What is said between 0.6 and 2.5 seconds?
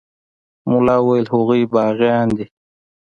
ملا وويل هغوى باغيان دي.